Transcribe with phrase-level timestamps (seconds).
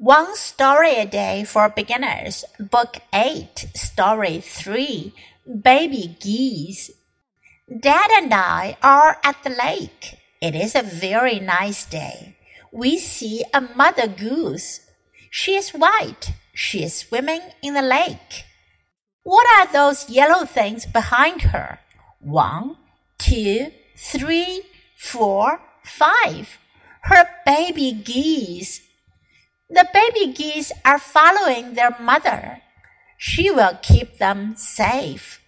[0.00, 5.12] One Story a Day for Beginners, Book 8, Story 3
[5.62, 6.90] Baby Geese.
[7.68, 10.16] Dad and I are at the lake.
[10.40, 12.34] It is a very nice day.
[12.72, 14.80] We see a mother goose.
[15.28, 16.32] She is white.
[16.54, 18.46] She is swimming in the lake.
[19.22, 21.78] What are those yellow things behind her?
[22.20, 22.78] One,
[23.18, 24.62] two, three,
[24.96, 26.56] four, five.
[27.02, 28.80] Her baby geese.
[29.69, 32.61] The baby geese are following their mother.
[33.17, 35.39] She will keep them safe.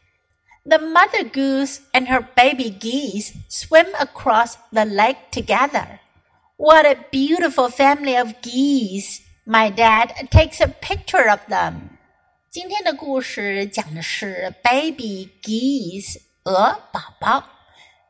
[0.66, 6.00] The mother goose and her baby geese swim across the lake together.
[6.58, 9.22] What a beautiful family of geese!
[9.46, 11.98] My dad takes a picture of them.
[12.50, 17.44] 今天的故事讲的是 baby geese 鹅宝宝，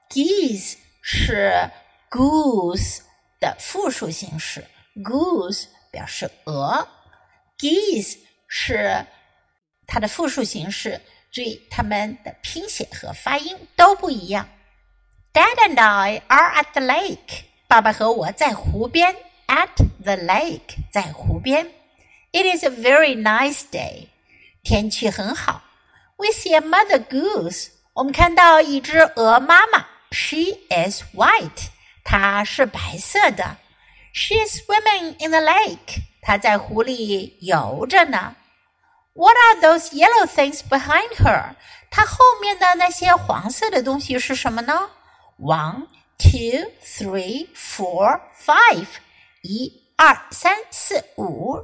[0.10, 1.70] geese 是
[2.10, 3.02] goose
[3.40, 6.89] 的复数形式，goose 表示鹅
[7.57, 8.17] ，geese
[8.49, 9.07] 是
[9.87, 11.01] 它的复数形式。
[11.31, 14.49] 注意，它们的拼写和发音都不一样。
[15.33, 17.45] Dad and I are at the lake。
[17.67, 19.15] 爸爸和我在湖边。
[19.47, 19.69] At
[20.03, 21.73] the lake，在湖边。
[22.33, 24.09] It is a very nice day。
[24.63, 25.63] 天气很好。
[26.17, 27.69] We see a mother goose。
[27.95, 29.87] 我们看到一只鹅妈妈。
[30.11, 31.69] She is white。
[32.05, 33.57] 她是白色的。
[34.14, 36.02] She is swimming in the lake.
[36.22, 38.36] 她在湖里游着呢。
[39.14, 41.56] What are those yellow things behind her?
[41.90, 44.90] 她后面的那些黄色的东西是什么呢？
[45.40, 48.88] One, two, three, four, five.
[49.44, 51.56] 一、二、三、四、五。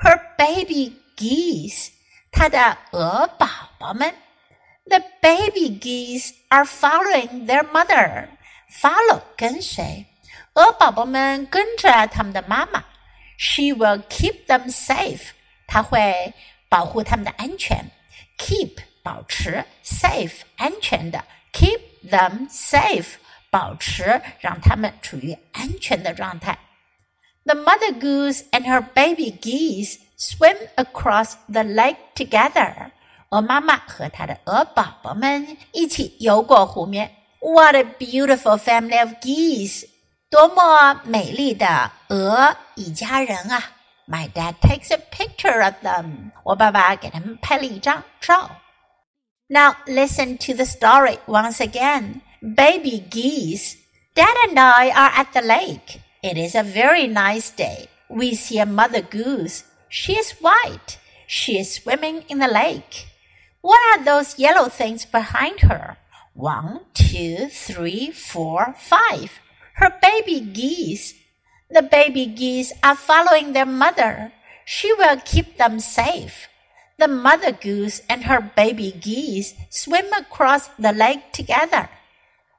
[0.00, 1.90] Her baby geese.
[2.30, 3.46] 她的鹅宝
[3.78, 4.14] 宝们。
[4.84, 8.28] The baby geese are following their mother.
[8.80, 10.06] Follow 跟随。
[10.54, 12.84] 鹅宝宝们跟着他们的妈妈，
[13.38, 15.28] She will keep them safe。
[15.66, 16.34] 她会
[16.68, 17.84] 保护他们的安全。
[18.38, 23.14] Keep 保持，safe 安全的，keep them safe
[23.50, 26.58] 保持让他们处于安全的状态。
[27.44, 32.90] The mother goose and her baby geese swim across the lake together。
[33.30, 37.16] 鹅妈妈和她的鹅宝宝们一起游过湖面。
[37.40, 39.86] What a beautiful family of geese！
[40.30, 43.62] 多么美丽的鹅一家人啊！
[44.08, 46.32] My dad takes a picture of them。
[46.42, 48.50] 我爸爸给他们拍了一张照。
[49.48, 52.22] Now listen to the story once again.
[52.40, 53.76] Baby geese.
[54.14, 56.00] Dad and I are at the lake.
[56.22, 57.88] It is a very nice day.
[58.08, 59.62] We see a mother goose.
[59.88, 60.98] She is white.
[61.26, 63.06] She is swimming in the lake.
[63.60, 65.96] What are those yellow things behind her?
[66.34, 69.40] One, two, three, four, five
[69.77, 71.13] her baby geese.
[71.69, 74.31] The baby geese are following their mother.
[74.65, 76.47] She will keep them safe.
[76.97, 81.89] The mother goose and her baby geese swim across the lake together.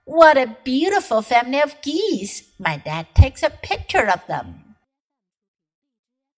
[0.04, 2.48] What a beautiful family of geese!
[2.58, 4.67] My dad takes a picture of them.